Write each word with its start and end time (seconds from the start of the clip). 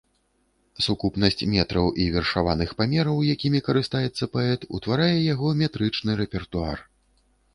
Сукупнасць 0.83 1.43
метраў 1.55 1.89
і 2.05 2.05
вершаваных 2.15 2.71
памераў, 2.79 3.21
якімі 3.35 3.59
карыстаецца 3.69 4.29
паэт, 4.37 4.61
утварае 4.77 5.15
яго 5.33 5.53
метрычны 5.63 6.11
рэпертуар. 6.25 6.77